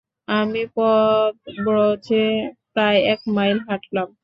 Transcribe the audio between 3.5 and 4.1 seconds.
হাটলাম।